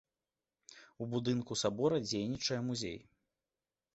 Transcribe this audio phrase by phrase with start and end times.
[1.05, 2.99] У будынку сабора дзейнічае музей.